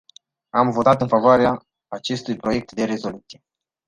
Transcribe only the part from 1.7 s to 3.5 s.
acestui proiect de rezoluție.